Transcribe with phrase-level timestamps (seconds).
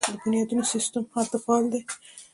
[0.09, 1.81] د بنیادونو سیستم هلته فعال دی.